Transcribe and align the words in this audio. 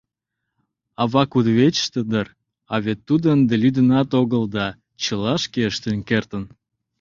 Ава 1.01 1.23
кудывечыште 1.31 2.01
дыр, 2.11 2.27
а 2.73 2.75
вет 2.83 2.99
тудо 3.07 3.25
ынде 3.35 3.55
лӱдынат 3.61 4.09
огыл 4.21 4.43
да 4.55 4.65
чыла 5.03 5.33
шке 5.43 5.61
ыштен 5.71 5.99
кертын! 6.09 6.43